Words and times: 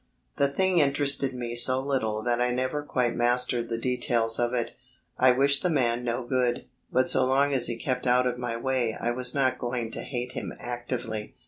The 0.37 0.47
thing 0.47 0.79
interested 0.79 1.31
me 1.35 1.53
so 1.55 1.79
little 1.79 2.23
that 2.23 2.41
I 2.41 2.49
never 2.49 2.81
quite 2.81 3.15
mastered 3.15 3.69
the 3.69 3.77
details 3.77 4.39
of 4.39 4.51
it. 4.51 4.71
I 5.19 5.31
wished 5.31 5.61
the 5.61 5.69
man 5.69 6.03
no 6.03 6.23
good, 6.23 6.65
but 6.91 7.07
so 7.07 7.23
long 7.23 7.53
as 7.53 7.67
he 7.67 7.75
kept 7.77 8.07
out 8.07 8.25
of 8.25 8.39
my 8.39 8.57
way 8.57 8.97
I 8.99 9.11
was 9.11 9.35
not 9.35 9.59
going 9.59 9.91
to 9.91 10.01
hate 10.01 10.31
him 10.31 10.55
actively. 10.59 11.35